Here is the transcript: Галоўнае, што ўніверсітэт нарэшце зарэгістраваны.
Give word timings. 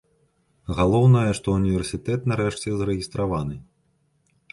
Галоўнае, 0.77 1.31
што 1.39 1.47
ўніверсітэт 1.57 2.25
нарэшце 2.31 2.73
зарэгістраваны. 2.79 3.59